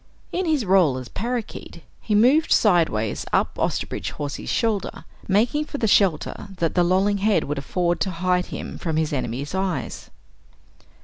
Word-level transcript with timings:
In 0.31 0.47
his 0.47 0.65
role 0.65 0.97
as 0.97 1.09
parakeet, 1.09 1.83
he 2.01 2.15
moved 2.15 2.51
sideways 2.51 3.23
up 3.31 3.55
Osterbridge 3.59 4.13
Hawsey's 4.13 4.49
shoulder, 4.49 5.05
making 5.27 5.65
for 5.65 5.77
the 5.77 5.85
shelter 5.87 6.47
that 6.57 6.73
the 6.73 6.83
lolling 6.83 7.19
head 7.19 7.43
would 7.43 7.59
afford 7.59 7.99
to 7.99 8.09
hide 8.09 8.47
him 8.47 8.79
from 8.79 8.97
his 8.97 9.13
enemy's 9.13 9.53
eyes. 9.53 10.09